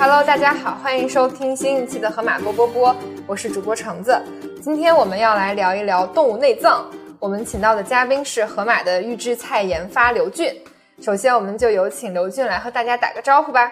[0.00, 2.94] Hello，大家好，欢迎收听新一期的河马波波波，
[3.26, 4.16] 我是主播橙子。
[4.62, 6.88] 今天我们要来聊一聊动物内脏。
[7.18, 10.54] 我们请到的嘉宾是河马的预制菜研发刘俊。
[11.00, 13.68] 首先，我们就有请刘俊来和大家打个招呼吧。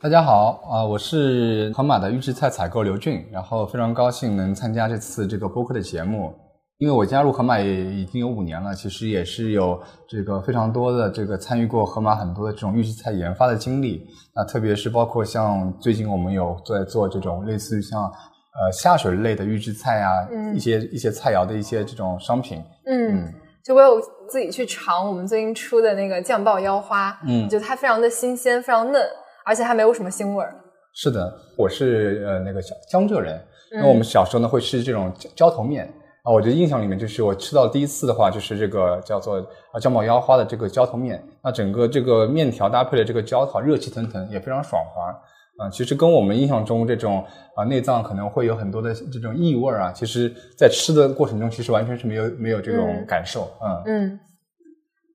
[0.00, 6.32] 大家好啊，我是河马的预制菜采购刘俊，然后非常高兴能参加这次这个播客的节目。
[6.78, 14.06] 因为我加入河马也已经有五年了，其实也是有这个非常多的这个参与过河马很多的这种预制菜研发的经历。
[14.32, 20.12] 那特别是包括像最近我们有在做这种类似于像呃下水类的预制菜啊，
[20.54, 22.62] 一些一些菜肴的一些这种商品。
[22.86, 23.26] 嗯，
[23.64, 29.02] 就我有自己去尝我们最近出的那个酱爆腰花，嗯，就它非常的新鲜，非常嫩，
[29.44, 30.54] 而且还没有什么腥味儿。
[30.94, 33.36] 是的，我是呃那个江江浙人，
[33.72, 35.92] 那我们小时候呢会吃这种浇头面。
[36.28, 39.38] 啊，我觉得印象里面就是我吃到第一次的话，就是这个叫做
[39.72, 41.24] 啊酱爆腰花的这个浇头面。
[41.42, 45.64] 那整个这个面条搭配的这个浇头，热气腾腾，也非常爽滑。
[45.64, 47.24] 啊，其实跟我们印象中这种
[47.56, 53.50] 啊内脏可能会有很多的这种异味啊，其实在吃的过程中，其实完全是没有没有这种感受。
[53.62, 54.20] 嗯嗯。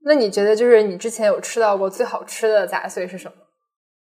[0.04, 3.34] 那你觉得就是你之前有吃到过最好吃的杂碎是什么？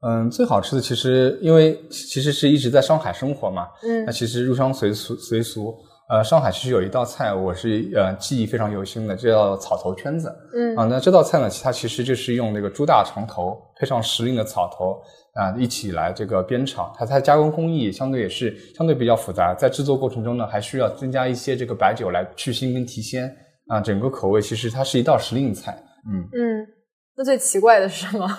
[0.08, 3.68] 嗯，最好吃的其实因为其实是一直在上海生活嘛。
[3.84, 4.06] 嗯。
[4.06, 5.76] 那其实入乡随俗随俗。
[6.08, 10.32] 呃，上海其实有一道菜，我是呃记忆非常犹新的，叫草头圈子。
[10.54, 15.02] 嗯啊，那这道菜呢，它其实就是用那个猪大肠头配上时令的草头
[15.34, 16.94] 啊一起来这个煸炒。
[16.96, 23.36] 它它加工工艺相对也是相对比较复杂，在制作过程中呢，还需要增加一些这个白酒来去腥跟提鲜
[23.68, 23.82] 啊。
[23.82, 25.76] 整个口味其实它是一道时令菜。
[26.08, 26.68] 嗯嗯，
[27.18, 28.30] 那最奇怪的是什么？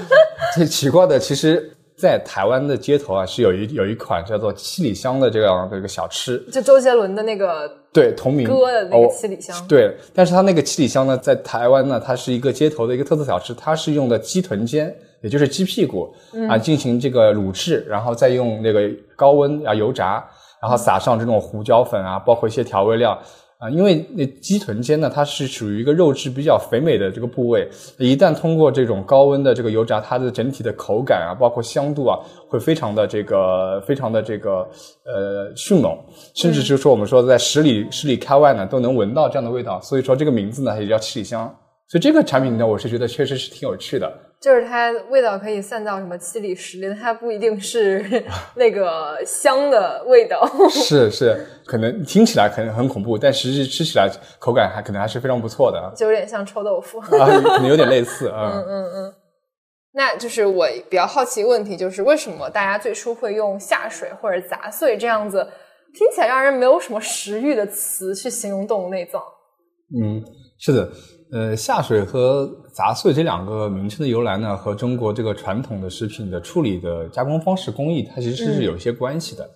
[0.54, 1.74] 最奇怪的其实。
[1.96, 9.56] 在台湾的街头啊，是有一有一款叫做七里香的这样的一个小吃，就周杰伦的那个对同名歌的那个七里香。
[9.68, 16.12] 对，但是它那个七里香呢，在台湾呢，它是一个街头的一个特色小吃，它是用的鸡臀尖，也就是鸡屁股
[16.48, 20.24] 啊，进行这个卤制，然后再用那个高温啊油炸，
[20.60, 23.16] 然后撒上这种胡椒粉啊，包括一些调味料。
[23.64, 27.66] 啊，因为那鸡臀尖呢，它是属于一个肉质比较肥美的这个部位，
[27.96, 34.68] 一旦通过这种高温的这个油炸，它的整体的口感啊，包括香度啊，会非常的这个非常的这个
[35.06, 35.98] 呃迅猛，
[36.34, 39.80] 甚至就是说我们说在十里十里开外呢，都能闻到这样的味道。
[39.80, 41.50] 所以说这个名字呢也叫七里香。
[41.88, 44.12] 所以这个产品呢，我是觉得确实是挺有趣的。
[44.44, 48.04] 就是它味道可以散到什么七里十里，它不一定是
[48.56, 50.46] 那个香的味道。
[50.68, 54.06] 是是，可能听起来可能很恐怖，但实际吃起来
[54.38, 55.90] 口感还可能还是非常不错的。
[55.96, 58.52] 就有点像臭豆腐啊，可能有点类似啊。
[58.54, 59.14] 嗯嗯嗯。
[59.94, 65.48] 那就是我比较好奇一个问题，就是为什么大家最初会用下水或者砸碎这样子
[65.94, 69.22] 听起来让人没有什么食欲的词去形容动物内脏？
[69.98, 70.22] 嗯，
[70.58, 70.86] 是的。
[71.34, 79.50] 呃，下水和杂碎这两个名称的由来呢，和中国这个传统的食品的处理的加工方式工艺，它其实是有一些关系的。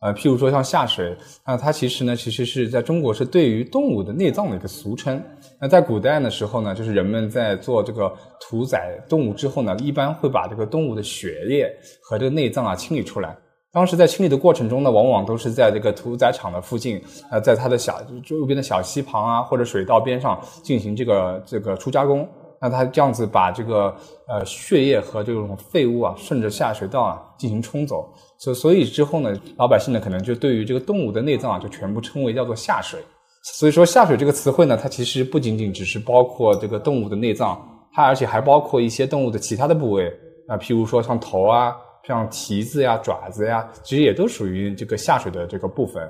[0.00, 5.20] 呃，譬如说像下水，那它其实呢，其实是在中国是对于动物的内脏的一个俗称。
[5.60, 11.68] 那在古代的时候呢，就是人们在做这个屠宰动物之后呢，一般会把这个动物的血液
[12.02, 13.36] 和这个内脏啊清理出来。
[13.76, 16.98] 当时在清理的过程中呢，往往都是在这个屠宰场的附近，
[17.30, 22.26] 呃，在它的小周边的小溪旁啊，或者水道边上进行这个这个初加工。
[22.58, 23.94] 那它这样子把这个
[24.28, 28.10] 呃血液和这种废物啊，顺着下水道啊进行冲走。
[28.38, 32.98] 所所以之后呢，老百姓呢可能就对于这个动物的内脏啊，就全部称为叫做下水。
[33.42, 37.60] 所以说下水这个词汇呢，它其实不仅仅只是包括这个动物的内脏，
[37.92, 40.10] 它而且还包括一些动物的其他的部位
[40.48, 41.76] 啊，譬如说像头啊。
[42.06, 46.08] 像蹄子呀、爪子呀，其实也都属于这个下水的这个部分。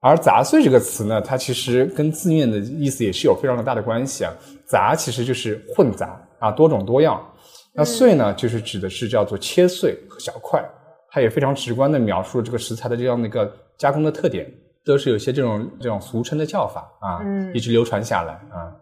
[0.00, 4.32] 而杂碎这个词呢，它其实跟字面的意思也是有非常大的关系啊。
[4.66, 7.24] 杂其实就是混杂啊，多种多样。
[7.72, 10.62] 那碎呢，就是指的是叫做切碎和小块。
[11.10, 14.46] 它也非常直观的描述了这个食材的这样的一个加工的特点，
[14.84, 17.20] 都是有些这种这种俗称的叫法啊，
[17.54, 18.74] 一直流传下来啊。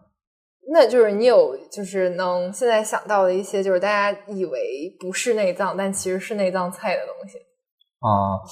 [0.74, 7.38] 那就是你有，就是能现在想到的一些，就是大家以为不是内脏，但其实是内脏菜的东西
[8.00, 8.42] 啊。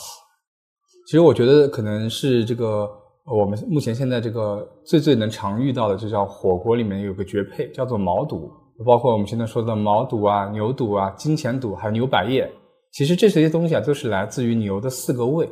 [1.05, 2.89] 其实我觉得可能是这个，
[3.27, 8.49] 我们目前现在这个最最能常遇到的，就叫火锅里面有个绝配，叫做毛肚，
[8.87, 12.49] 包括我们现在说的毛肚啊、牛肚啊、金钱肚，还有牛百叶。
[12.93, 15.49] 其实这些东西啊，都是来自于牛的四个胃。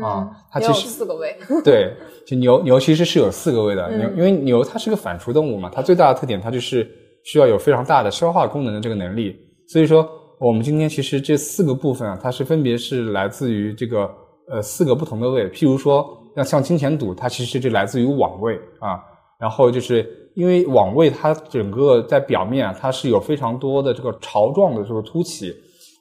[0.00, 1.36] 啊，它其实四个胃。
[1.62, 1.94] 对，
[2.26, 3.90] 就牛牛其实是有四个胃的。
[3.96, 6.88] 牛因为牛它是个反刍动物嘛，它最大的特点它就是
[7.24, 9.36] 需要有非常大的消化功能的这个能力。
[9.68, 10.08] 所以说，
[10.40, 14.10] 我们今天其实这四个部分啊，它是分别是来自于这个
[14.48, 15.50] 呃四个不同的胃。
[15.50, 16.06] 譬如说，
[16.36, 18.98] 像像金钱肚，它其实就来自于网胃啊。
[19.38, 25.52] 然后就是因为网胃它整个在表面啊，它是有非常多的这个巢状的这个凸起。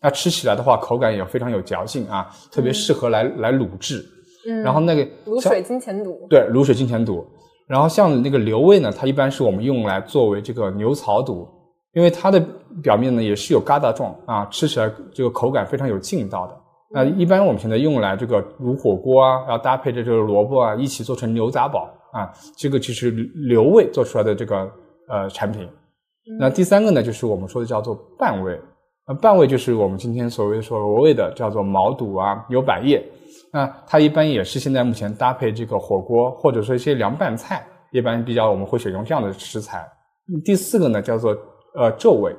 [0.02, 4.04] 那吃起来的话，口感也非常有嚼劲啊，特别适合来来卤制。
[4.48, 7.24] 嗯，然后那个卤水金钱肚，对，卤水金钱肚。
[7.68, 11.48] 然后像那个牛胃呢，它一般是我们用来作为这个牛槽肚，
[11.94, 12.44] 因为它的
[12.82, 16.58] 表面呢也是有疙瘩状啊，吃起来这个口感非常有劲道的。
[16.94, 23.12] 那一般我们现在用来这个卤火锅啊，然后搭配着这个萝卜啊，一起做成牛杂煲啊，这个就是
[23.48, 24.70] 牛胃做出来的这个
[25.08, 25.70] 呃产品。
[26.40, 28.60] 那第三个呢，就是我们说的叫做半味。
[29.12, 33.04] 那半味就是我们今天所谓所谓的叫做毛肚啊、牛百叶。
[33.52, 39.86] 那它一般也是现在目前搭配这个火锅或者说一些凉拌菜，一般比较我们会选用这样的食材。
[40.46, 41.36] 第四个呢叫做
[41.76, 42.34] 呃皱味，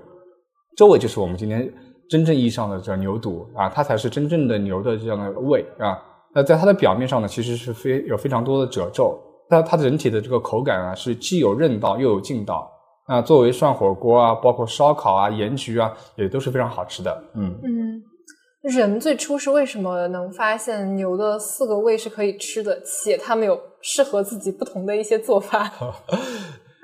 [0.75, 1.71] 皱味就是我们今天
[2.09, 5.99] 真正意义上的叫牛肚啊，它才是真正的牛的这样的胃啊。
[6.35, 9.21] 那在它的表面上呢，其实是非有非常多的褶皱，
[9.51, 12.72] 但它的整体的这个口感啊是既有韧道又有劲道。
[13.09, 17.25] 那作为涮火锅啊，包括烧烤啊、盐焗啊，也都是非常好吃的。
[17.35, 18.03] 嗯嗯，
[18.63, 25.71] 人最初是为什么能发现牛的四个胃是可以吃的，且它们有适合自己不同的一些做法？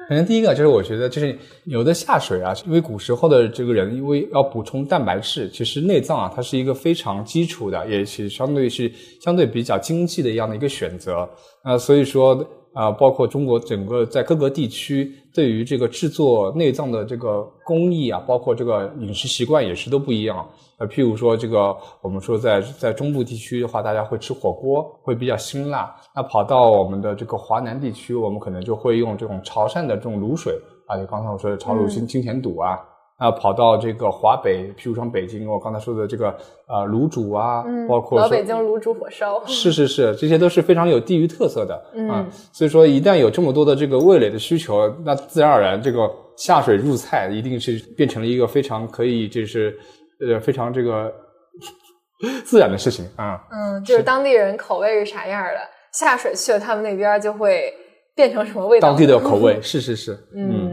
[0.08, 11.28] 可能第一个就是我觉得就是牛的下水啊，因为古时候的这个人因为要补充蛋白质，其实内脏啊它是一个非常基础的，也是相对是相对比较经济的一样的一个选择。
[11.62, 12.42] 那所以说
[12.78, 20.48] 啊，包括中国整个在各个地区对于这个制作内脏的这个工艺啊，包括这个饮食习惯也是都不一样。
[20.76, 25.92] 呃，譬如说这个我们说在在中部地区的话，大家会吃火锅，会比较辛辣。
[26.14, 30.54] 那跑到我们的这个华南地区，我们可能就会用这种潮汕的这种卤水
[30.86, 32.78] 啊，就刚才我说的潮卤金金钱肚啊。
[33.18, 36.28] 啊，跑到这个华北，譬如说北京，我刚才说的这个
[36.68, 41.74] 呃卤煮啊，包括老北京卤煮火烧，是是是，这些都是非常有地域特色的
[42.08, 42.22] 啊。
[42.22, 49.76] 嗯所以说，一旦有这么多的这个味蕾的需求，那自然而然这个下水入菜一定是变成了一个非常可以就是
[50.20, 51.12] 呃非常这个
[52.44, 53.40] 自然的事情啊。
[53.50, 55.58] 嗯，就是当地人口味是啥样的，
[55.92, 57.72] 下水去了他们那边就会
[58.14, 58.88] 变成什么味道？
[58.88, 60.67] 当地的口味 是是是，嗯，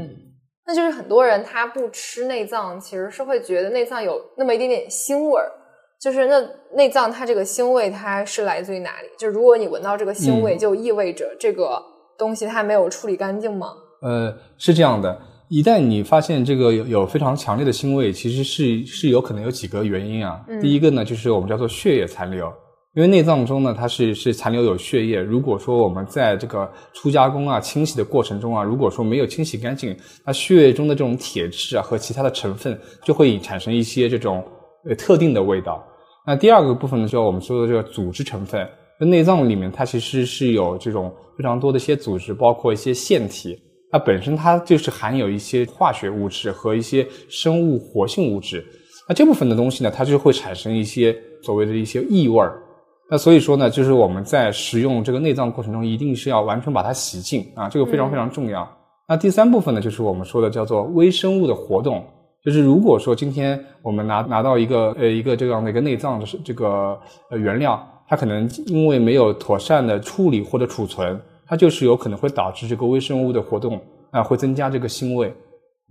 [0.67, 5.51] 那就是很多人他不吃内脏，其实是会觉得内脏有那么一点点腥味儿。
[5.97, 6.45] 就是那
[6.75, 9.07] 内脏它这个腥味它是来自于哪里？
[9.17, 11.81] 就如果你闻到这个腥味，嗯就意味着这个
[12.17, 13.69] 东西它没有处理干净吗？
[14.01, 15.17] 呃，是这样的。
[15.47, 20.43] 一旦你发现这个有有非常强烈的腥味，其实是是有可能有几个原因啊。
[20.47, 22.51] 嗯第一个呢，就是我们叫做血液残留，
[22.95, 25.19] 因为内脏中呢它是是残留有血液。
[25.19, 29.93] 如果说我们在这个初加工啊、清洗的过程中啊，如果说没有清洗干净，
[30.25, 34.41] 那血液中的这种铁质啊和其他的成分就会产生一些这种
[34.89, 35.83] 呃特定的味道。
[36.25, 38.65] 那第二个部分呢，就是我们说的这个组织成分。
[38.97, 43.59] 那内脏里面它其实是有这种非常多的一些组织，包括一些腺体。
[43.91, 48.65] 它本身它就是含有一些化学物质和一些生物活性物质。
[49.07, 51.13] 那这部分的东西呢，它就会产生一些
[51.43, 52.61] 所谓的一些异味儿。
[53.09, 58.67] 那所以说呢，就是我们在食用这个内脏过程中，一定是要完全把它洗净啊，这个非常非常重要。
[59.07, 62.03] 那第三部分呢，就是我们说的叫做微生物的活动。
[62.43, 66.95] 就是如果说今天我们拿拿到一个呃一个这样的一个内脏的这个
[67.31, 73.81] 呃原料，它可能因为没有妥善的处理或者储存，它就是有可能会导致这个微生物的活动
[74.11, 75.33] 啊，会增加这个腥味。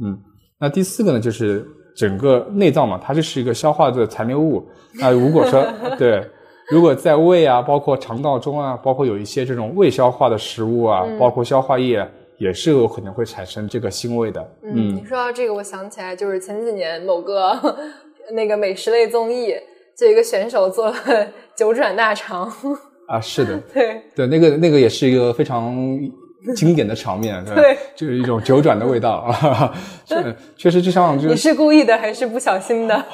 [0.01, 0.17] 嗯，
[0.61, 1.67] 那第四个呢，就是
[1.97, 4.65] 整个内脏嘛，它就是一个消化的残留物。
[5.01, 5.65] 那如果说
[5.99, 6.25] 对，
[6.71, 12.07] 如果在胃啊，包括肠道中啊，包括有一些这种未消化的食物啊，包括消化液，
[12.39, 14.41] 也是有可能会产生这个腥味的。
[14.63, 17.77] 嗯，你说到这个，我想起来，就是前几年某个
[18.33, 19.55] 那个美食类综艺，
[19.97, 20.95] 就一个选手做了
[21.55, 22.51] 九转大肠。
[23.07, 25.77] 啊，是的， 对对，那个那个也是一个非常
[26.57, 29.75] 经典的场面，对，对就是一种九转的味道啊，
[30.09, 33.05] 是确实就像就你是故意的还是不小心的？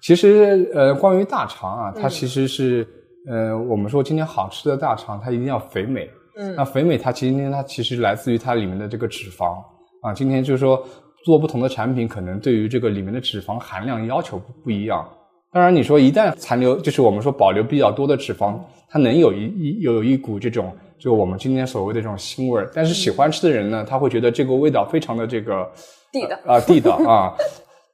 [0.00, 2.86] 其实呃，关于大肠啊，嗯它其实是、
[3.28, 6.08] 呃，我们说今天好吃的大肠，它一定要肥美。
[6.38, 9.56] 嗯那肥美它今天它其实来自于它里面的这个脂肪
[10.02, 10.12] 啊。
[10.14, 10.86] 今天就是说
[11.24, 15.08] 做不同的产品，可能对于这个里面的脂肪含量要求不不一样。
[15.52, 18.58] 当然，你说一旦残留，就是我们说保留比较多的脂肪，
[18.90, 22.70] 它能有一一有一股这种，就我们今天所谓的这种腥味儿。
[22.74, 25.66] 但是喜欢吃的人呢，他会觉得这个味道非常的这个
[26.12, 27.32] 地道啊、地道啊。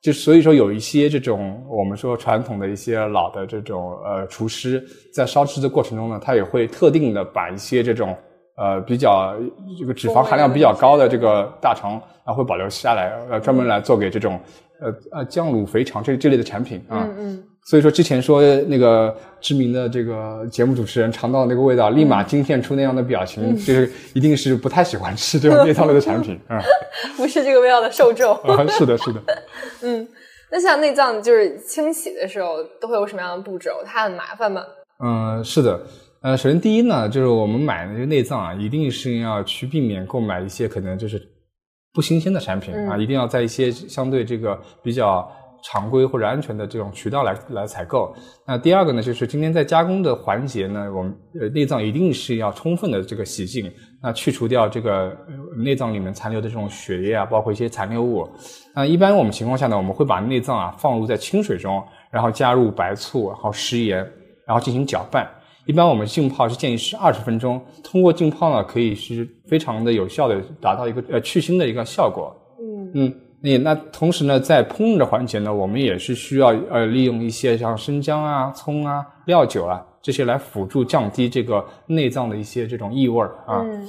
[0.02, 8.16] 就所以说有一些这种我们说传统的一些老的这种呃厨师在烧制的过程中呢，他也会特定的把一些这种
[8.56, 9.32] 呃比较
[9.78, 14.40] 这个脂肪含量比较高的这个大肠啊会保留下来，呃专门来做给这种
[14.82, 17.06] 呃呃酱卤肥肠这这类的产品啊。
[17.08, 26.60] 嗯嗯，所以说之前说那个知名的这个节目主持人尝到那个味道，立马惊现出那样的表情，就是一定是不太喜欢吃这种内脏类的产品啊。
[27.16, 28.34] 不是这个味道的受众。
[28.42, 29.22] 啊，是的，是的。
[29.82, 30.06] 嗯
[30.54, 33.82] 那像内脏就是清洗的时候都会有什么样的步骤？
[33.86, 34.62] 它很麻烦吗？
[35.02, 35.80] 嗯，是的。
[36.20, 41.18] 呃，首先第一呢，就是我们买那些内脏啊，一定是要去避免购买一些可能就是
[41.92, 45.30] 不新鲜的产品啊，一定要在一些相对这个比较
[45.62, 48.12] 常规或者安全的这种渠道来来采购。
[48.46, 53.70] 那第二个呢，就是今天在加工的环节呢，我们呃内脏一定是要充分的这个洗净，
[54.02, 55.16] 那去除掉这个
[55.56, 58.28] 内脏里面残留的这种血液啊，包括一些残留物。
[58.74, 61.80] 那一般我们情况下呢，我们会把内脏啊放入在清水中，
[62.10, 63.98] 然后加入白醋，然后食盐，
[64.46, 65.30] 然后进行搅拌。
[65.66, 72.34] 一般我们浸泡是建议是二十分钟，通过浸泡呢，可以是非常的有效的达到一个呃去腥的一个效果。
[72.58, 83.62] 嗯嗯，那那同时呢，在烹饪的环节呢，我们也是需要呃利用一些像生姜啊、葱啊、料酒啊这些来辅助降低这个内脏的一些这种异味啊。
[83.62, 83.88] 嗯，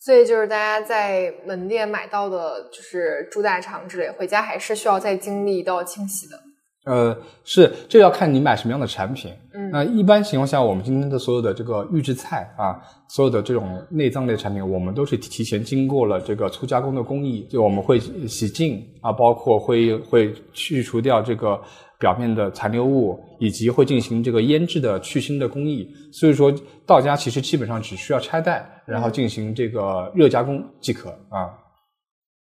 [0.00, 6.38] 所以就是大家在门店买到的就是猪大肠之类，回家还是需要再经历一道清洗的。
[6.84, 9.30] 呃，是，这要看你买什么样的产品。
[9.52, 21.60] 嗯，那一般情况下，我们今天的所有的这个预制菜啊，所有的这种内脏类产品，我们都是提前经过了这个粗加工的工艺，就我们会洗净啊，包括会会去除掉这个
[21.98, 25.86] 表面的残留物，以及会进行这个腌制的去腥的工艺。
[26.10, 26.50] 所以说
[26.86, 31.52] 到家其实基本上只需要拆袋，然后进行这个热加工即可啊。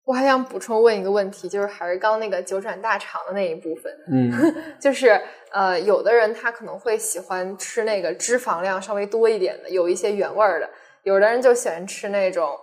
[0.07, 4.31] 我还想补充问一个问题，就是还是刚那个九转大肠的那一部分，嗯，
[4.79, 5.19] 就是
[5.51, 10.67] 呃，有的人他可能会喜欢吃那个脂肪量稍微多一点的，有一些原味儿的；
[11.03, 12.57] 有的人就喜欢吃那种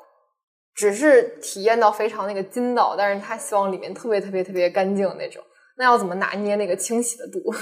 [0.75, 5.45] 只是体验到非常那个筋道，但是他希望里面特别特别特别干净的那种。
[5.77, 7.53] 那要怎么拿捏那个清洗的度？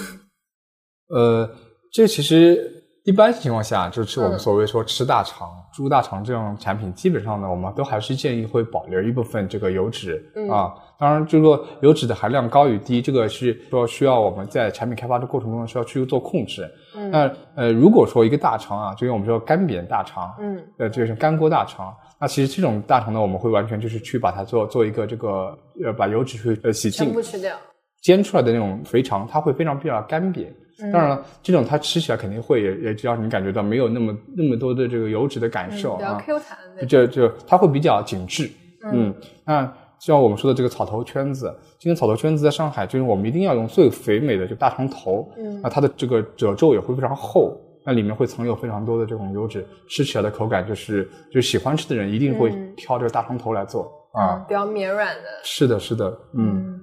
[1.13, 1.51] 呃，
[1.93, 2.82] 这其实。
[3.05, 10.73] 一般情况下，就是我们所谓说吃大肠、猪大肠这种产品，基本上呢，我们都还是建议会保留一部分这个油脂啊。
[11.01, 16.71] 当然，这个油脂的含量高与低，这个是说需要我们在产品开发的过程中需要去做控制。
[17.11, 27.57] 那呃，如果说一个大肠啊，就用我们说干煸大肠，嗯，呃，就是干锅大肠，那其实这种大肠呢，我们会完全就是去把它做做一个这个呃，把油脂去呃洗净，全部吃掉，
[28.01, 30.47] 煎出来的那种肥肠，它会非常比较干煸。
[30.91, 36.89] 当然了，这种它吃起来肯定会也也让你感觉到没有那么那么多的这个油脂的感受啊，比较 Q 弹。
[36.89, 38.51] 就就它会比较紧致。
[38.93, 45.31] 嗯，那像我们说的这个草头圈子，今天草头圈子在上海，就是我们一定要用最肥美的就大肠头。
[45.37, 55.23] 嗯，那它的这个褶皱也会非常厚，那里面会藏有非常多的这种油脂，吃起来的口感就是就喜欢吃的人一定会挑这个大肠头来做啊，比较绵软的。
[55.45, 56.82] 是的，是的，嗯。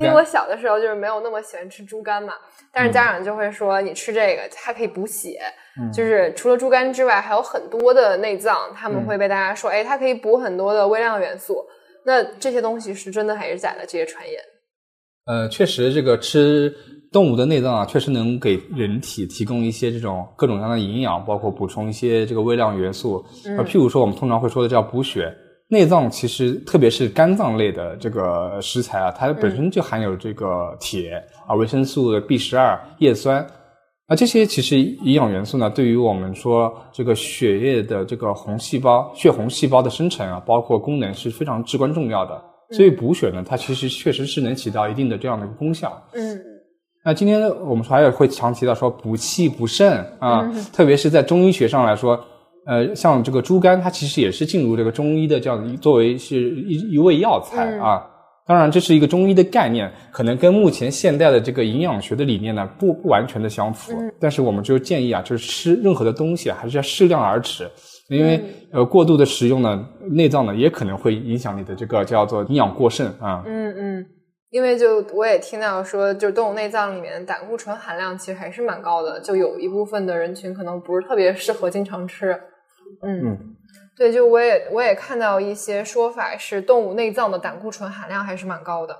[0.00, 2.32] 因为我小的时候就是没有那么喜欢吃猪肝嘛，
[2.72, 5.38] 但是家长就会说你吃这个它可以补血，
[5.92, 11.62] 就是除了猪肝之外，还有很多的内脏，他们会被大家说，哎，它可以补很多的微量元素。
[12.06, 13.80] 那这些东西是真的还是假的？
[13.82, 14.40] 这些传言？
[15.26, 16.74] 呃，确实，这个吃
[17.12, 23.22] 动物的内脏啊，确实能给人体提供一些这种各种各样的营养，包括补充一些这个微量元素。
[23.58, 25.30] 呃，譬如说我们通常会说的叫补血。
[25.72, 31.12] 内脏其实，特别是肝脏类的这个食材啊，它本身就含有这个铁
[31.46, 33.46] 啊、维生素 B 十二、叶酸
[34.08, 42.42] 啊这些其实营养元素呢，对于我们说这个血液的这个红细胞、血红细胞的生成啊，包括功能是非常至关重要的。
[42.72, 45.96] 所以补血呢，它其实确实是能起到一定的这样的一个功效。
[46.14, 46.40] 嗯。
[47.04, 52.18] 那今天我们说还有会常提到说补气补肾啊，特别是在中医学上来说。
[52.66, 58.06] 呃，像这个猪肝，它其实也是进入这个中医的这样作为是一一味药材啊。
[58.46, 63.92] 当然，这是一个中医的概念，可能跟目前现代的这个营养学的理念呢不不完全的相符。
[64.18, 67.70] 但是我们就建议啊，就是吃任何的东西还是要适量而吃，
[68.08, 73.44] 因为呃过度的食用呢，内脏呢也可能会影响你的这个叫做营养过剩啊。
[73.46, 74.06] 嗯嗯，
[74.50, 82.32] 因为就我也听到说，就是动物内脏里面胆固醇含量其实还是蛮高的，就有一部分的人群可能不是特别适合经常吃。
[83.02, 83.56] 嗯，
[83.96, 88.96] 对，就我也我也看到一些说法是动物内脏的胆固醇含量还是蛮高的。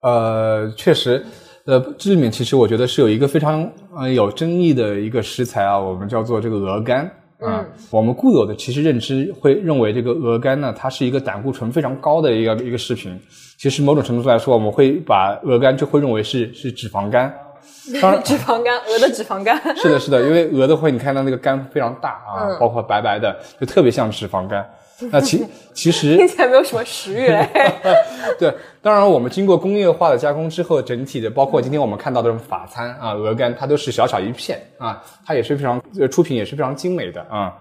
[0.00, 1.22] 呃，确实，
[1.66, 7.64] 呃，这里面其实我觉得是有一个非常呃有争议的一个食材啊，我们叫做这个鹅肝啊。
[7.90, 13.18] 我们固有的其实认知会认为这个鹅肝呢，它是一个胆固醇非常高的一个一个食品。
[13.56, 17.32] 其实某种程度来说，我们会把鹅肝就会认为是是脂肪肝。
[18.00, 19.60] 当然，脂肪肝，鹅的脂肪肝。
[19.76, 24.64] 是的，是的，因为鹅的会，你看到那个肝非常大啊，包括白白的，就特别像脂肪肝。
[25.12, 27.28] 那其 其实听起来没有什么食欲。
[28.38, 28.52] 对，
[28.82, 37.54] 当然我们经过工业化的加工之后，整体的包括今天我们看到的法餐啊，鹅肝它都是小小一片啊，它也是非常出品也是非常精美的啊。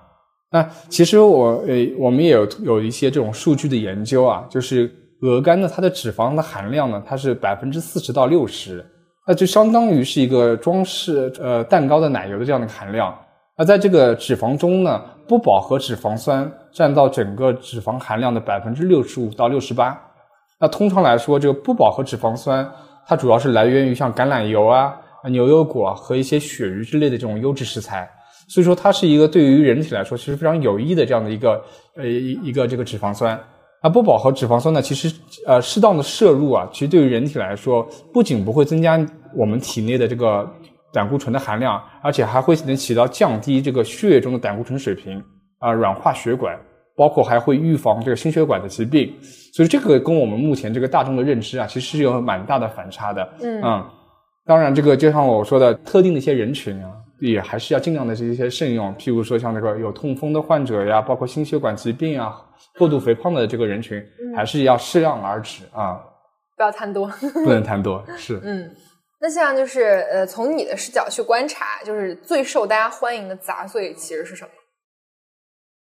[0.50, 4.89] 那其实我呃，我们也有有一些这种数据的研究啊，就是
[5.22, 8.84] 鹅肝呢，它的脂肪的含量呢，它是百分之四十到六十，
[9.27, 13.13] 那就相当于是一个装饰呃蛋糕的奶油的这样的含量。
[13.58, 20.00] 那在这个脂肪中呢，不饱和脂肪酸占到整个脂肪含量的百分之六十五到六十八。
[20.60, 22.69] 那通常来说，这个不饱和脂肪酸
[23.07, 24.96] 它主要是来源于像橄榄油啊、
[25.31, 28.07] 牛油果和一些鳕鱼之类的这种优质食材。
[28.48, 31.60] 所以说，它是一个对于人体来说其实非常有益的这样的一个
[31.96, 33.39] 呃一一个这个脂肪酸。
[33.81, 35.12] 那不饱和脂肪酸呢，其实
[35.48, 37.81] 呃适当的摄入啊，其实对于人体来说，
[38.13, 39.03] 不仅不会增加
[39.36, 40.48] 我们体内的这个
[40.93, 45.24] 胆固醇的含量，而且还会能起到降低这个血液中的胆固醇水平
[45.60, 46.57] 啊，软化血管，
[46.98, 49.13] 包括还会预防这个心血管的疾病。
[49.54, 53.30] 所以这个跟我们目前这个大众的认知啊，其实是有蛮大的反差的。
[53.42, 53.86] 嗯
[54.46, 56.89] 当然，这个就像我说的，特定的一些人群啊，
[57.20, 58.96] 也还是要尽量的这些慎用。
[58.96, 62.42] 譬如说像那个有痛风的患者呀，包括心血管疾病啊、
[62.77, 64.01] 过度肥胖的这个人群，
[64.34, 66.00] 还是要适量而止啊，
[66.56, 67.08] 不要贪多。
[67.44, 68.01] 不能贪多。
[68.16, 68.72] 是，嗯，
[69.20, 74.51] 那像就是呃，从你的视角去观察，就是最受大家欢迎的杂碎其实是什么？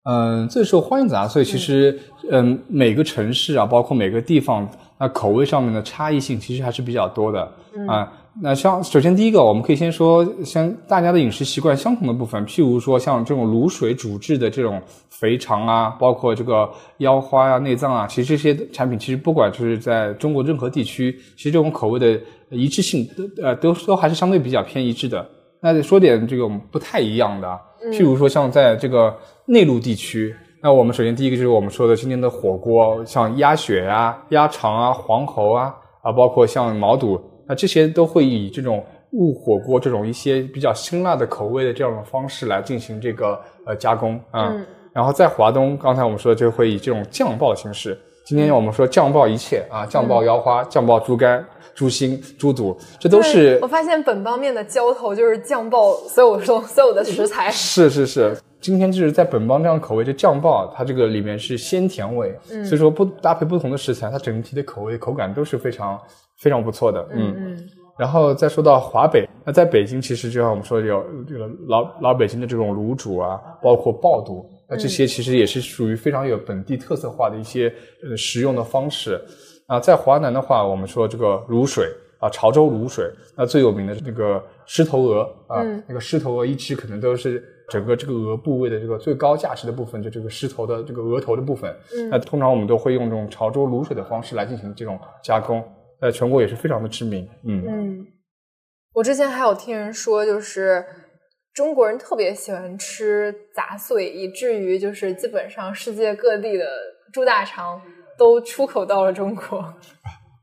[0.04, 2.00] 嗯，最受欢迎杂碎其实，
[2.32, 7.42] 嗯，每个城市啊，包括每个地方，那口味上面的差异性其实还是比较多的
[7.88, 8.12] 啊。
[8.42, 22.18] 那像首先第一个，我们可以先说像大家的饮食习惯相同的部分，譬如说像这种卤水煮制的这种肥肠啊，包括这个腰花啊、内脏啊，其实这些产品其实不管就是在中国任何地区，其实这种口味的
[22.50, 25.28] 一致性都呃都都还是相对比较偏一致的。
[25.62, 27.60] 那得说点这种不太一样的啊，
[27.92, 44.50] 譬如说像在这个内陆地区，那我们首先第一个就是我们说的今天的火锅，像鸭血啊、鸭肠啊、黄喉啊啊，包括像毛肚，那这些都会以这种雾火锅这种一些比较辛辣的口味的这样的方式来进行这个呃加工啊。
[44.52, 47.98] 嗯然后在华东，刚才我们说的就会以这种酱爆的形式。
[48.26, 51.46] 今天我们说酱爆一切啊，酱爆腰花、酱爆猪肝、
[51.80, 57.50] 猪心、猪肚，这都是我发现本帮面的浇头就是酱爆所有 所所有的食材。
[57.52, 65.98] 是是是，今天就是在本帮这样的口味，这酱爆它这个里面是鲜甜味，嗯所以说不搭配不同的食材，它整体的口味口感都是非常
[66.40, 67.08] 非常不错的。
[67.14, 77.74] 嗯，嗯然后再说到华北，那在北京其实就像我们说的有这个老老北京的这种卤煮啊，包括爆肚，那这些其实也是属于非常有本地特色化的一些
[78.04, 79.22] 呃食用的方式。
[79.70, 91.72] 啊，在华南的话，我们说这个卤水啊，潮州卤水，那最有名的是那个狮头鹅啊，嗯那个狮头鹅一吃可能都是整个这个鹅部位的这个最高价值的部分，就这个狮头的这个额头的部分。
[91.94, 95.64] 嗯那通常我们都会用这种潮州卤水的方式来进行这种加工，
[96.02, 97.30] 在全国也是非常的知名。
[97.44, 98.08] 嗯嗯，
[98.96, 100.84] 我之前还有听人说，就是
[101.54, 106.66] 中国人特别喜欢吃杂碎，以至于就是基本上世界各地的
[107.14, 107.80] 猪大肠
[108.20, 109.74] 都出口到了中国。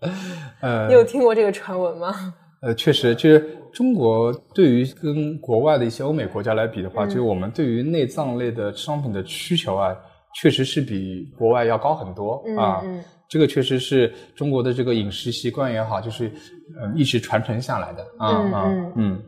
[0.61, 2.35] 呃你有听过这个传闻吗？
[2.63, 9.95] 呃，确实，就是中国对于跟国外的一些欧美国家来比的话，嗯就是我们对于内脏类的商品的需求啊，
[10.41, 12.81] 确实是比国外要高很多嗯啊。
[12.85, 19.23] 嗯这个确实是中国的这个饮食习惯也好，就是嗯、一直传承下来的啊啊嗯嗯嗯。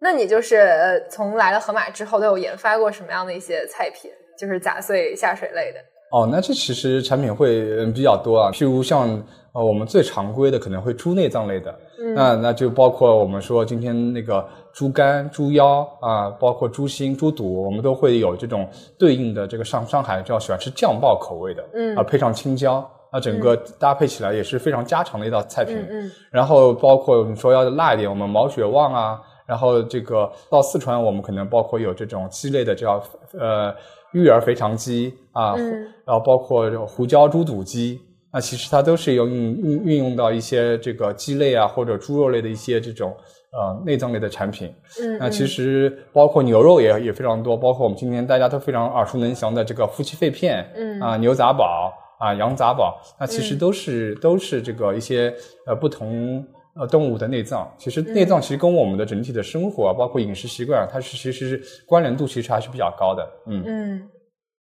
[0.00, 5.80] 那你就是呃，从来了盒马之后，都有研发过什么样的一些菜品，就是杂碎下水类的？
[6.14, 9.20] 哦，那这其实产品会嗯比较多啊，譬如像
[9.52, 12.14] 呃我们最常规的可能会猪内脏类的，嗯。
[12.14, 21.96] 那那就包括我们说今天那个猪肝、猪腰啊，包括猪心、猪肚，我们都会有这种对应的这个上上海比较喜欢吃酱爆口味的，嗯。
[21.96, 25.76] 啊配上青椒，那整个搭配起来也是非常家常的一道菜品。
[25.90, 26.12] 嗯嗯。
[26.30, 33.02] 然后包括你说要辣一点，我们毛血旺啊，然后这个到四川，我们可能包括有这种鸡类的叫
[33.36, 33.74] 呃
[34.14, 35.82] 育儿肥肠鸡啊，嗯。
[36.06, 38.00] 然后包括这种胡椒猪肚鸡，
[38.32, 43.10] 那其实它都是有运运运用到一些这个鸡类啊或者猪肉类的一些这种
[43.52, 44.72] 呃内脏类的产品。
[45.00, 51.00] 嗯，那其实包括牛肉也也非常多，包括我们今天大家都非常耳熟能详的这个夫妻肺片，嗯。
[51.00, 53.58] 啊牛杂煲啊羊杂煲，那其实嗯。
[53.58, 55.34] 都是、都是这个一些
[55.66, 56.44] 呃不同
[56.76, 57.72] 呃动物的内脏。
[57.78, 63.28] 其实嗯内脏其实跟我们的整体的生活啊，包括饮食习惯啊，它是其实是关联度其实还是比较高的。
[63.46, 64.08] 嗯嗯，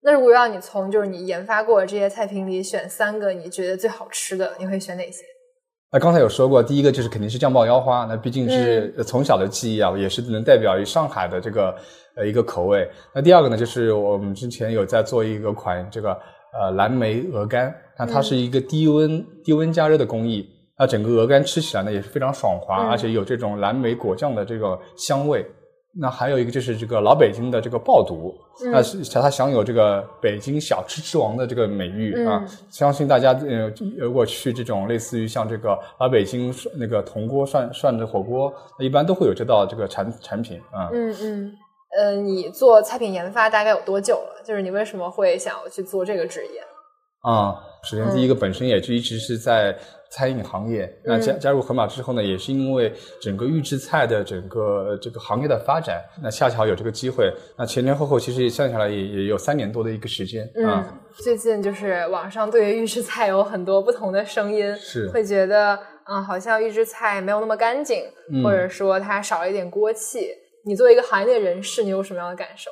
[0.02, 5.24] 那如果让你从就是你研发过的这些菜品里选三个你觉得最好吃的，你会选哪些？
[5.94, 11.76] 那刚才有说过，第一个就是肯定是酱爆腰花，那毕竟嗯是呃从小的记忆啊，也是能代表于上海的这个
[12.16, 12.90] 呃一个口味。
[13.14, 16.18] 那第二个呢，就是我们之前有在做一个款这个
[16.58, 20.48] 呃蓝莓鹅肝，那它是一个低温低温加热的工艺，
[20.82, 25.46] 那整个鹅肝吃起来呢也是非常爽滑，嗯而且有这种蓝莓果酱的这个香味。
[25.94, 28.34] 那还有一个就是这个老北京的这个爆肚，
[28.72, 32.44] 那是它享有这个北京小吃之王的这个美誉啊。
[32.72, 40.90] 相信大家呃如果去这种类似于像这个老北京那个铜锅涮涮的火锅，一般都会有这道这个产产品啊。
[40.94, 41.54] 嗯嗯，
[41.96, 44.42] 呃，你做菜品研发大概有多久了？
[44.44, 46.62] 就是你为什么会想要去做这个职业？
[47.30, 49.78] 啊，首先第一个本身也就一直是在
[50.12, 61.00] 餐饮行业，那加加入盒马之后呢，也是因为整个预制菜的整个这个行业的发展，那恰巧有这个机会，那前前后后其实算下来也也有三年多的一个时间啊。
[61.16, 68.04] 最近就是网上对于预制菜有很多不同的声音，是会觉得嗯，好像预制菜没有那么干净，
[68.44, 70.30] 或者说它少了一点锅气。
[70.66, 72.70] 你作为一个行业人士，你有什么样的感受？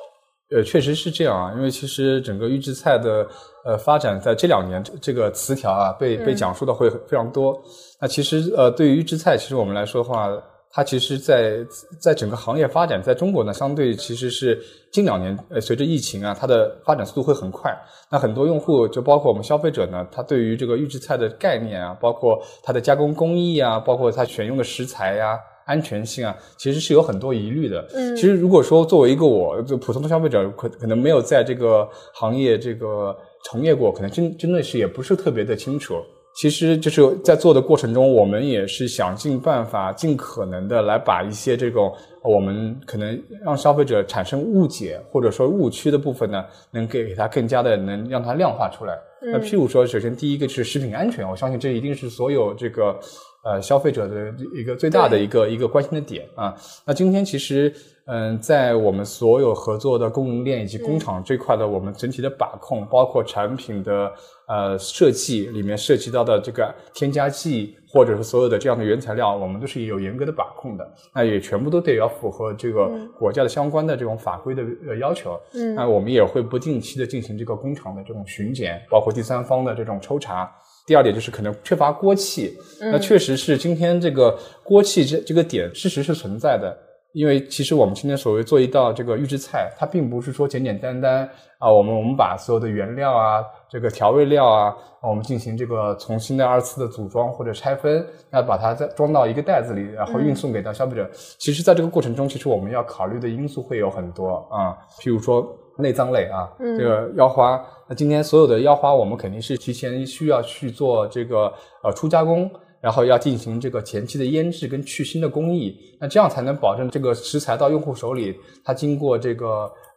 [0.54, 3.26] 呃，确实是这样啊，因为其实整个预制菜的
[3.64, 7.56] 呃发展，在这两年这个词条啊被被讲述的会非常多。
[8.00, 10.28] 那其实呃，对于预制菜，其实我们来说的话，
[10.72, 11.58] 它其实，在
[12.00, 14.60] 在整个行业发展，在中国呢，相对其实是
[14.92, 17.76] 近两年呃，随着疫情啊，它的发展速度会很快。
[18.10, 25.38] 那很多用户，就包括我们消费者呢，他对于这个预制菜的概念啊，包括它的加工工艺啊，包括它选用的食材呀。
[25.70, 27.86] 安全性啊，其实是有很多疑虑的。
[27.94, 35.94] 嗯，其实如果说作为一个我就普通的消费者，可可能没有在这个行业这个从业过，可能真真的是也不是特别的清楚。
[36.34, 48.96] 其实就是在做的过程中，我们也是想尽办法、尽可能的来把一些这种我们可能让消费者产生误解或者说误区的部分呢，能给给它更加的能让它量化出来。
[49.22, 52.98] 那譬如说，首先第一个是食品安全，我相信这一定是所有这个。
[53.42, 57.72] 呃，消费者的一个最大的一个一个关心的点啊，那今天其实，
[58.04, 64.12] 嗯，在我们所有合作的供应链以及工厂这块的，我们整体的把控，包括产品的
[64.46, 70.86] 呃设计里面涉及到的这个添加剂，或者是所有的这样的原材料，我们都是有严格的把控的。
[71.14, 75.40] 那也全部都得要符合这个国家的相关的这种法规的呃要求。
[75.54, 80.52] 嗯，那我们也会不定期的进行这个工厂的这种巡检，包括第三方的这种抽查。
[80.86, 86.76] 第二点就是可能缺乏锅气，那确实是今天这个锅气这这个点事实是存在的，
[87.12, 101.08] 因为其实我们今天所谓做一道这个预制菜，它并不是说简简单单啊，我们我们把所有的原料啊，这个调味料啊，我们进行这个重新的二次的组装或者拆分，那把它再装到一个袋子里，然后运送给到消费者。
[101.38, 105.56] 其实，在这个过程中，其实我们要考虑的因素会有很多啊，譬如说。
[105.80, 119.46] 内脏类啊，这个腰花，那今天所有的腰花，我们肯定是提前需要去做这个呃初加工，然后要进行这个前期的腌制跟去腥的工艺，那这样才能保证这个食材到用户手里，它经过这个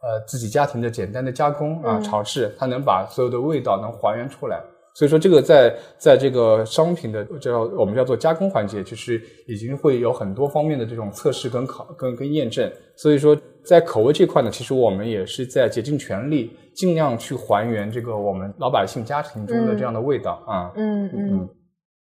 [0.01, 4.61] 呃自己家庭的简单的加工啊炒制，它能把所有的味道能还原出来。
[4.95, 12.71] 所以说，这个在在这个商品的叫我们叫做加工环节，其实已经会有很多方面的这种测试跟考跟跟验证。
[12.95, 13.35] 所以说，
[13.65, 20.71] 在口味这块呢，其实我们也是在竭尽全力，尽量去还原这个我们老百姓家庭中的这样的味道啊。
[20.75, 21.49] 嗯嗯。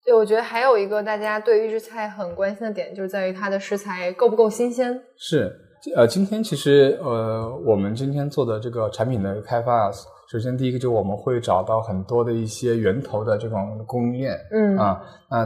[0.05, 5.01] 对，我觉得还有一个大家对预制菜很关心的点，就是在于它的食材够不够新鲜。
[5.17, 5.53] 是，
[5.95, 9.91] 呃，今天其实呃，我们今天做的这个产品的开发啊。
[10.29, 15.45] 首先，第一个就是我们会找到很多的一些源头的这种供应链，嗯啊，那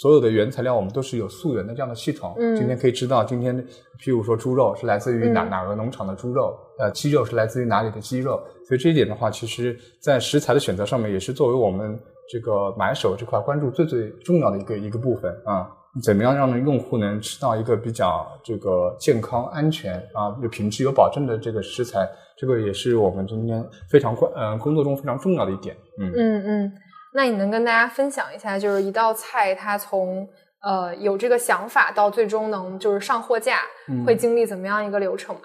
[0.00, 2.34] 所有的原材料我们都是有溯源的这样的系统。
[2.38, 3.56] 嗯，今天可以知道，今天
[4.00, 8.42] 譬如说猪肉是来自于哪哪个农场的猪肉，呃，鸡肉是来自于哪里的鸡肉。
[8.66, 11.98] 所以这一点的话，其实在食材的选择上面，也是作为我们
[12.30, 15.70] 这个买手这块关注最最重要的一个一个部分啊。
[16.02, 22.08] 怎么样让用户能吃到一个比较这个健康、安全啊，有品质、有保证的这个食材？
[22.34, 25.76] 这个也是我们今天非常关呃工作中非常重要的一点。
[25.98, 26.72] 嗯嗯嗯，
[27.14, 30.26] 那你能跟大家分享一下，就是一道菜它从
[30.62, 33.58] 呃有这个想法到最终能就是上货架，
[34.06, 35.42] 会经历怎么样一个流程吗？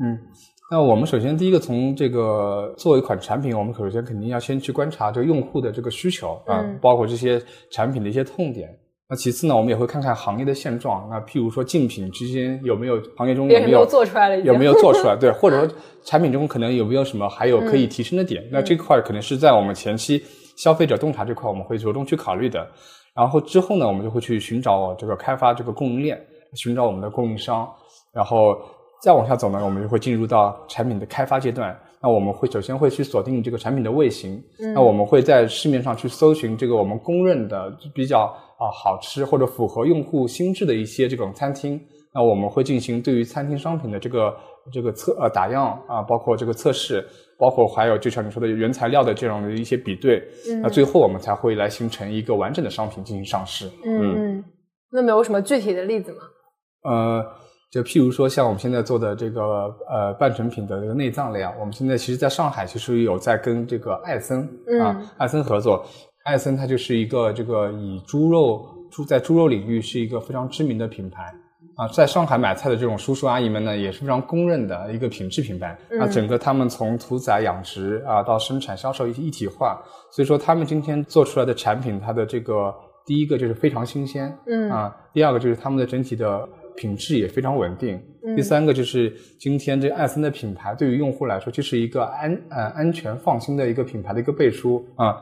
[0.00, 0.18] 嗯，
[0.70, 7.42] 那我们首先第一个从这个做一款产品，我们首先肯定要先去观察这个用户的这个需求啊，包括这些
[7.72, 8.68] 产品的一些痛点。
[9.10, 11.08] 那其次呢，我们也会看看行业的现状。
[11.10, 15.16] 那譬如说竞品之间有没有行业中有没有做出来了，有没有做出来？
[15.18, 18.46] 对，或者说产品中可能有没有什么还有可以提升的点？
[18.52, 20.22] 那这块可能是在我们前期
[20.58, 22.68] 消费者洞察这块，我们会着重去考虑的。
[23.14, 26.20] 然后之后呢，我们就会去寻找这个开发这个供应链，
[26.54, 27.66] 寻找我们的供应商。
[28.12, 28.58] 然后
[29.00, 31.74] 再往下走呢，我们就会进入到产品的开发阶段。
[32.00, 34.42] 那我们会首先会去锁定这个产品的味型。
[34.74, 38.34] 那我们会在市面上去搜寻这个我们公认的比较。
[38.58, 41.80] 啊，好吃或者符合用户心智的一些这种餐厅，
[42.12, 44.34] 那我们会进行对于餐厅商品的这个
[44.72, 47.04] 这个测呃打样啊，包括这个测试，
[47.38, 50.22] 包括还有就像你说的原材料的这样的一些比对，
[50.62, 53.70] 那最后我们才会来形成一个完整的商品进行上市。
[53.84, 54.42] 嗯，
[54.90, 56.18] 那没有什么具体的例子吗？
[56.84, 57.24] 呃，
[57.70, 59.42] 就譬如说像我们现在做的这个
[59.90, 64.40] 呃半成品的这个内脏类啊，我们现在其实在上海其实有在跟这个艾森
[64.80, 65.84] 啊嗯艾森合作，
[66.24, 71.34] 艾森它就是一个这个以猪肉猪在猪肉领域是一个非常知名的品牌。
[71.78, 75.78] 啊，在上海买菜的这种叔叔阿姨们呢，也是非常公认的一个品质品牌。
[75.90, 82.74] 嗯啊，整个他们从屠宰、养殖啊到生产、销售一一体化，所以说他们今天做出来的产品，它的这个
[83.06, 86.44] 第一个就是非常新鲜，嗯啊，第二个就是他们的整体的
[86.76, 87.94] 品质也非常稳定，
[88.26, 95.16] 嗯第三个就是今天这艾森的品牌对于用户来说，就是一个安呃安全放心的一个品牌的一个背书啊。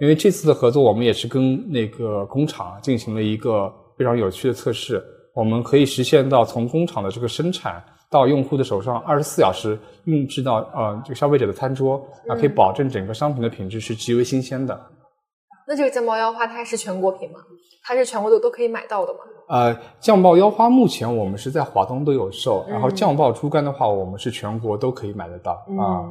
[0.00, 5.00] 因为这次的合作，我们也是跟那个工厂进行了一个非常有趣的测试，
[5.34, 11.96] 我们可以实现到从工厂的这个生产到用户的手上，二十四小时运至到呃这个消费者的餐桌
[12.28, 14.78] 啊，可以保证整个商品的品质是极为新鲜的。
[15.66, 17.38] 那这个酱爆腰花它是全国品吗？
[17.84, 19.20] 它是全国都都可以买到的吗？
[19.48, 26.06] 呃，酱爆腰花目前我们是在华东都有售，然后嗯酱爆猪肝的话，我们是全国都可以买得到啊。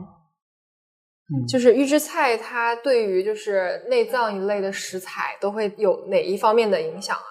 [1.31, 7.29] 嗯就是预制菜，它对于就是内脏一类的食材都会有哪一方面的影响啊？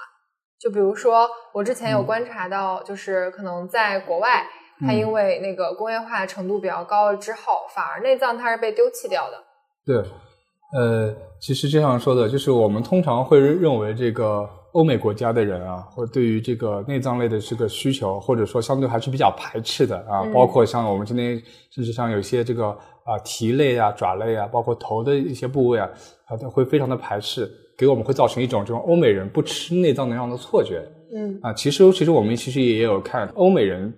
[0.61, 2.07] 就比如说，我之前有嗯。
[2.07, 4.45] 观察到，就是可能在国外，
[4.81, 9.37] 它因为那个工业化程度比较高了之后，反而内脏它是被丢弃掉的。
[9.87, 9.97] 对，
[10.79, 20.33] 呃，其实这样说的，就是我们通常会认为这个欧美国家的人啊，或对于这个内脏类的这个需求，或者说相对还是比较排斥的啊，嗯。
[20.33, 21.41] 包括像我们今天
[21.71, 22.69] 甚至像有一些这个
[23.05, 25.89] 啊蹄类啊、爪类啊，包括头的一些部位啊，
[26.27, 30.83] 啊都会非常的排斥，给我们会造成一种这种欧美人不吃内脏的那样的错觉。
[31.15, 33.91] 嗯啊，其实其实我们其实也有看欧美人，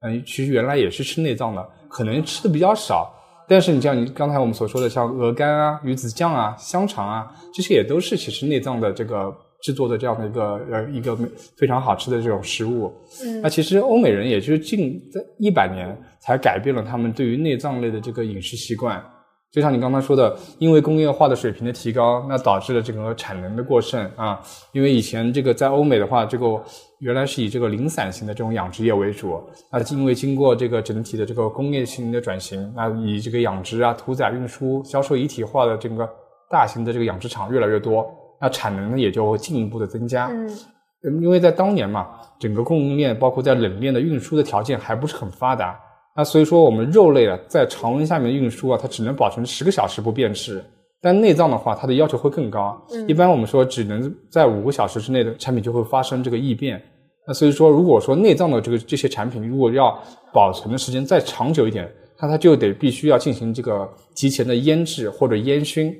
[0.00, 3.14] 嗯，其实原来也是吃内脏的，可能吃的比较少。
[3.48, 11.16] 但是你像你刚才我们所说的，像鹅肝啊、鱼子酱啊、香肠啊，这些也都是其实内脏的这个制作的这样的一个呃一个
[11.56, 12.92] 非常好吃的这种食物。
[13.24, 19.02] 嗯那其实欧美人也就是近在一百年才改变了他们对于内脏类的这个饮食习惯。
[19.50, 24.38] 就像你刚刚说的，因为工业化的水平的提高，那导致了这个产能的过剩啊。
[24.72, 26.62] 因为以前这个在欧美的话，这个
[27.00, 36.08] 原来是以这个零散型的这种养殖业为主，那因为经过这个整体的这个工业型的转型，那以这个养殖啊、屠宰、运输、销售一体化的这个
[36.50, 38.06] 大型的这个养殖场越来越多，
[38.40, 40.26] 那产能呢也就进一步的增加。
[40.26, 40.46] 嗯
[41.04, 42.08] 嗯，因为在当年嘛，
[42.40, 45.78] 整个供应链包括在冷链的运输的条件还不是很发达，
[46.18, 50.60] 那所以说我们肉类啊，在常温下面运输啊，它只能保存十个小时不变质。
[51.00, 56.82] 但内脏的话，它的要求会更高，嗯一般我们说只能在五个小时之内的产品就会发生这个异变。
[57.24, 59.96] 那所以说，如果说内脏的这个这些产品，如果要
[60.32, 61.88] 保存的时间再长久一点，
[62.20, 65.94] 那它就得必须要进行这个提前的腌制或者烟熏。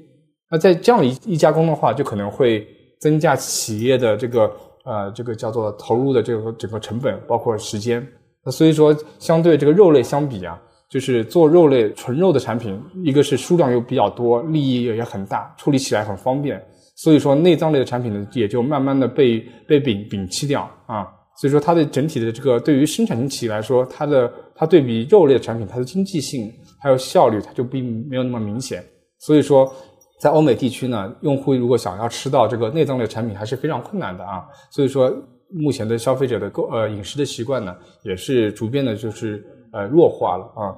[0.50, 2.66] 那在这样一一加工的话，就可能会
[3.00, 4.50] 增加企业的这个
[4.84, 8.04] 呃这个叫做投入的这个整个成本，包括时间。
[8.44, 16.62] 那所以说，相对这个肉类相比啊，就是做肉类纯肉的产品，一个是数量又比较多，利益也很大，处理起来很方便。
[16.96, 21.06] 所以说，内脏类的产品呢，也就慢慢的被被摒摒弃掉啊。
[21.40, 28.84] 所以说，它的整体的这个对于生产型企业来说，它的它对比肉类的产品，它的经济性还有效率，它就并没有那么明显。
[29.20, 29.72] 所以说，
[30.20, 34.44] 在欧美地区呢，用户如果想要吃到这个内脏类产品，还是非常困难的啊。
[34.72, 35.12] 所以说，
[35.50, 40.76] 目前的消费者的购呃饮食的习惯呢，也是逐渐的就是呃弱化了啊。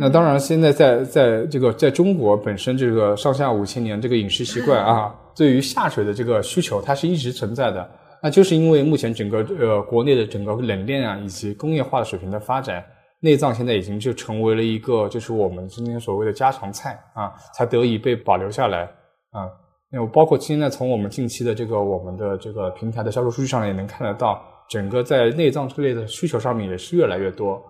[0.00, 7.88] 那当然，现在在在这个在中国本身这个上下五千年这个饮食习惯啊， 对于下水的这个需求，它是一直存在的。
[8.20, 12.84] 那就是因为目前整个呃国内的整个冷链啊，以及工业化的水平的发展，
[13.20, 18.90] 内脏现在已经就成为了一个就是我们今天所谓的家常菜啊，才得以被保留下来
[19.30, 19.46] 啊。
[19.90, 27.62] 那包括现在从我们近期的这个我们的这个平台的销售数据上也能看得到，整个在内脏之类的需求上面也是越来越多。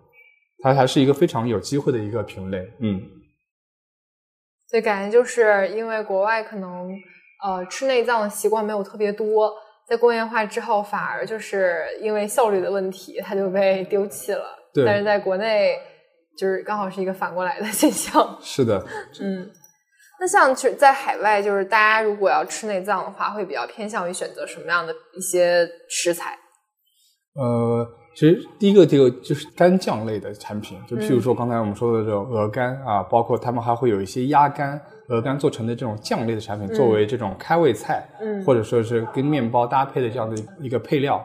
[0.62, 3.00] 它还是一个非常有机会的一个品类，嗯，
[4.68, 6.90] 所以感觉就是因为国外可能
[7.44, 9.52] 呃吃内脏的习惯没有特别多，
[9.87, 14.46] 在工业化之后，反而就是因为效率的问题，它就被丢弃了。
[14.72, 15.79] 对但是在国内
[16.38, 18.37] 就是刚好是一个反过来的现象。
[18.40, 18.83] 是的，
[19.20, 19.48] 嗯，
[20.18, 26.38] 那像去在海外，就是大家如果要吃内脏的话，会比较偏向于选择什么样的一些食材？
[27.35, 41.22] 呃，其实第一个这个就是干酱类的产品，就譬如说刚才我们说的这种鹅肝啊，包括他们还会有一些鸭肝、鹅肝做成的这种酱类的产品，作为这种开胃菜，嗯或者说是跟面包搭配的这样的一个配料。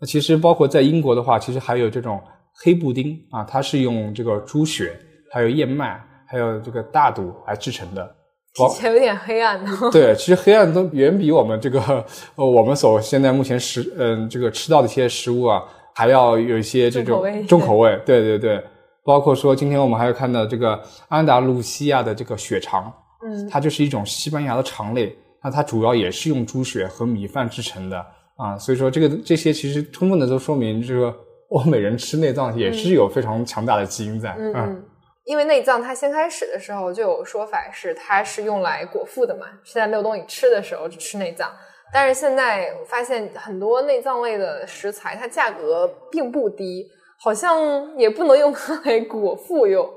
[0.00, 2.18] 那其实包括在英国的话，其实还有这种
[2.64, 4.98] 黑布丁啊，它是用这个猪血、
[5.30, 8.16] 还有燕麦、还有这个大肚来制成的。
[8.54, 9.70] 听起来有点黑暗呢。
[9.90, 11.80] 对，其实黑暗都远比我们这个
[12.36, 15.62] 呃我们所现在目前食嗯、这个吃到的一些食物啊
[15.94, 18.62] 还要有一些这种重口味，对对对。
[19.04, 22.92] 包括说今天我们还要看到这个安达卢西亚的这个血肠，
[23.26, 25.12] 嗯，它就是一种西班牙的肠类，
[25.42, 27.98] 那它主要也是用猪血和米饭制成的
[28.36, 31.12] 啊，所以说这个这些其实充分的都说明这个
[31.48, 34.84] 欧美人吃内脏也是有非常强大的基因在，嗯。
[35.24, 41.50] 因为内脏它先开始的时候就有说法是它是用来果腹的嘛，现在没有东西吃的时候就吃内脏。
[41.92, 46.86] 但是现在发现很多内脏类的食材它价格并不低，
[47.20, 49.88] 好像也不能用它来果腹用。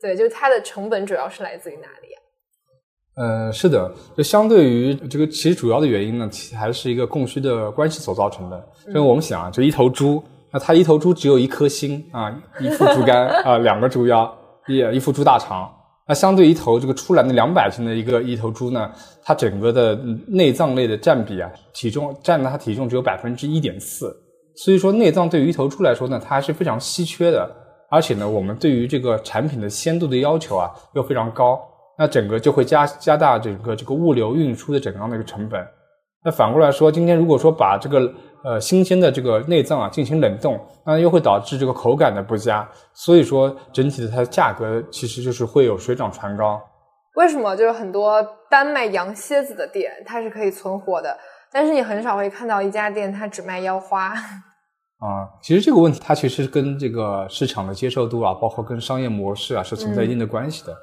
[0.00, 2.18] 对，就它的成本主要是来自于哪里啊？
[3.14, 8.68] 呃，是的，就相对于这个，其实主要的原因呢，其实还是一个供需的关系所造成的。
[8.90, 14.38] 所以我们想啊，就一头猪，那它一头猪只有一颗心啊，一副猪肝 啊，两个猪腰。
[14.68, 15.72] 一一副猪大肠，
[16.06, 18.90] 那相对一头这个出栏的两百斤的一个一头猪呢，
[19.22, 19.94] 它整个的
[20.26, 24.14] 内脏类的占比啊，体重占了它体重只有百分之一点四，
[24.56, 27.50] 所以说内脏对于一头猪来说呢，它还是非常稀缺的，
[27.90, 31.60] 而且呢，我们对于这个产品的鲜度的要求啊又非常高，
[31.98, 35.60] 那整个就会加加大整个这个物流运输的整个的一个成本。
[36.24, 38.12] 那反过来说，今天如果说把这个
[38.44, 46.60] 呃新鲜的这个内脏啊进行冷冻，那又会导致这个口感的不佳，所以说整体的它的价格其实就是会有水涨船高。
[47.16, 47.54] 为什么？
[47.54, 51.16] 就是很多单卖羊蝎子的店，它是可以存活的，
[51.52, 54.14] 但是你很少会看到一家店它只卖腰花。
[55.02, 60.74] 啊，其实这个问题它其实跟这个市场的接受度啊，包括跟商业模式啊是存在一定的关系的。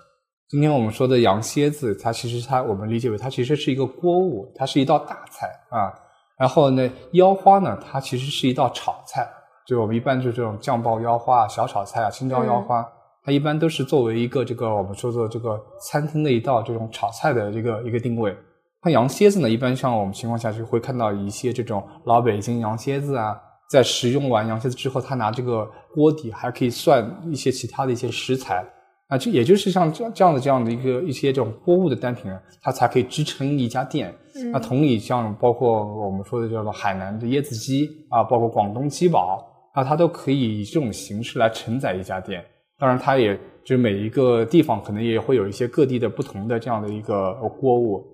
[0.50, 5.93] 今天我们说的羊蝎子，它其实它我们理解为它其实是一个锅物，它是一道大菜啊。
[6.39, 9.28] 然后呢，腰花呢，它其实是一道炒菜，
[9.67, 12.88] 就我们一般就这种酱爆腰花啊、小炒菜啊、青椒腰花，
[13.25, 18.34] 它一般都是作为一个这个我们说的这个餐厅的一道这种炒菜的一个一个定位。
[18.82, 23.38] 那羊蝎子呢，一般像我们情况下就会看到一些这种老北京羊蝎子啊，
[23.69, 28.65] 在食用完羊蝎子之后，他拿这个锅底还可以涮一些其他的一些食材。
[29.10, 34.13] 啊，就也就是像这这样的这样的一个一些这种货物的单品，它才可以支撑一家店。
[34.54, 39.43] 那同理，像包括我们说的叫做海南的椰子鸡啊，包括广东鸡煲，
[39.76, 42.45] 那它都可以以这种形式来承载一家店。
[42.78, 48.06] 当然，它也就是每一个地方可能也会有一些各地的不同的这样的一个锅物。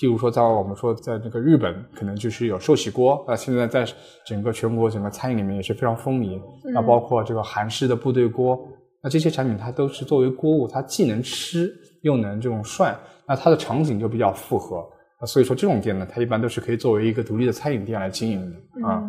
[0.00, 3.84] 譬如说，在我们说在那个日本，可能就是有寿喜锅啊，现在在
[4.24, 6.40] 整个全国整个餐饮里面也是非常风靡。
[6.72, 8.56] 那包括这个韩式的部队锅。
[9.04, 12.96] 那这些产品它都是作为锅物，它既能吃又能这种涮，
[13.28, 14.82] 那它的场景就比较复合
[15.20, 15.26] 那。
[15.26, 19.04] 所以说这种店呢，它一般都是可以作为一个独立的餐饮店来经营的啊。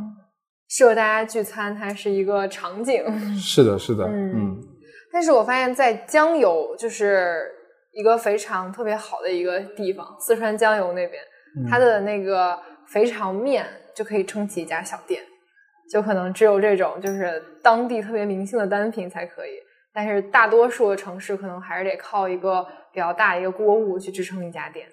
[0.68, 3.02] 适合大家聚餐，它是一个场景。
[3.38, 4.62] 是的，是的，嗯。
[5.14, 7.50] 但是我发现，在江油就是
[7.94, 11.24] 一个肥肠特别好的一个地方，四川江油那边，
[11.70, 15.24] 它的那个肥肠面就可以撑起一家小店，
[15.90, 19.52] 就可能只有这种就是当地特别明星的单品才可以。
[19.96, 24.86] 但是大多数的城市可能还是得靠一个比较大一个锅物去支撑一家店。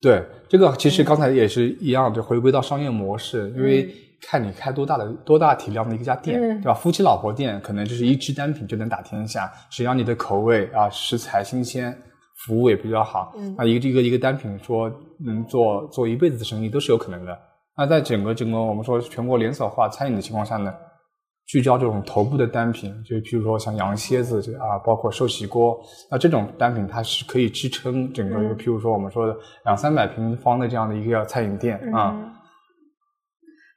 [0.00, 3.88] 对，这个其实刚才也是一样，就回归到商业模式，因为
[4.20, 6.74] 看你开多大的多大体量的一家店，对吧？
[6.74, 11.96] 夫妻老婆店可能就是一支单品就能打天下，只要你的口味啊、食材新鲜、
[12.44, 14.90] 服务也比较好，那一个一个一个单品说
[15.24, 17.38] 能做做一辈子的生意都是有可能的。
[17.76, 20.74] 那在整个整个我们说全国连锁化餐饮的情况下呢？
[21.50, 25.76] 聚焦这种头部的单品，就譬如说像羊蝎子这啊，包括寿喜锅，
[26.08, 32.16] 那这种单品它是可以支撑整个，譬如说我们说的两三百平方的这样的一个餐饮店啊。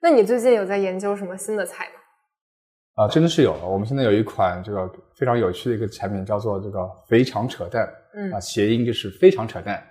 [0.03, 3.03] 那你最近有在研究什么新的菜吗？
[3.03, 3.67] 啊，真的是有了。
[3.67, 7.89] 我们现在有一款这个非常有趣的一个产品，叫做这个肥肠扯蛋，
[8.31, 9.83] 啊，谐音就是非常扯淡。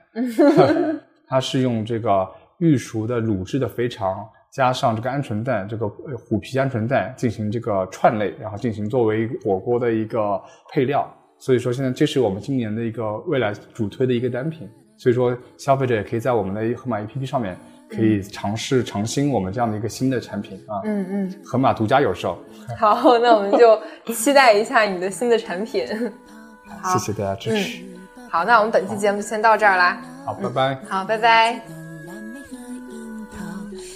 [1.27, 4.25] 它是用这个预熟的卤制的肥肠。
[4.53, 10.39] 加上这个鹌鹑蛋，这个虎皮鹌鹑蛋进行这个串类，然后进行作为火锅的一个
[10.71, 11.11] 配料。
[11.39, 14.71] 所以说，现在这是我们今年的一个未来主推的一个单品。
[14.99, 17.57] 所以说，消费者也可以在我们的盒马 APP 上面
[17.89, 20.83] 可以尝试尝新我们这样的一个新的产品啊。
[20.85, 21.35] 嗯嗯。
[21.43, 22.39] 盒马独家有售。
[22.79, 23.81] 好，那我们就
[24.13, 25.87] 期待一下你的新的产品。
[25.87, 27.83] 谢谢大家支持。
[28.29, 30.01] 好，那我们本期节目先到这儿啦。
[30.27, 30.79] 好，拜拜。
[30.89, 31.59] 好，拜拜。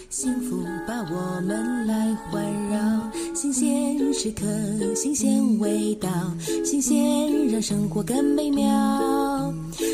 [0.09, 0.56] 幸福把
[1.11, 2.79] 我们来环绕，
[3.35, 4.45] 新鲜时刻，
[4.95, 6.09] 新鲜味道，
[6.65, 9.53] 新鲜让生活更美妙。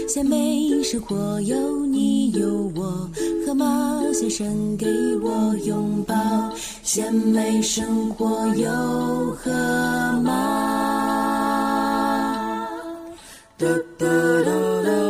[0.09, 3.11] 鲜美生活有你有我，
[3.47, 4.87] 河马先生给
[5.23, 6.15] 我拥抱。
[6.83, 8.71] 鲜美生活有
[9.37, 9.51] 河
[10.23, 10.31] 马。
[13.59, 13.67] 哒
[13.99, 14.07] 哒
[14.45, 15.02] 哒。